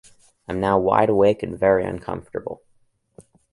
I'm 0.47 0.59
now 0.59 0.79
wide 0.79 1.09
awake 1.09 1.43
and 1.43 1.55
very 1.55 1.85
uncomfortable. 1.85 2.63